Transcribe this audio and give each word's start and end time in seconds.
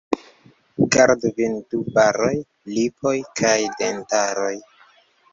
Gardu 0.93 1.29
vin 1.39 1.57
du 1.73 1.81
baroj: 1.97 2.31
lipoj 2.77 3.13
kaj 3.41 3.53
dentaroj. 3.83 4.51